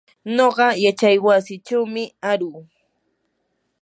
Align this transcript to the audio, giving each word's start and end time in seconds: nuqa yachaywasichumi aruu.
nuqa 0.35 0.67
yachaywasichumi 0.85 2.03
aruu. 2.31 2.59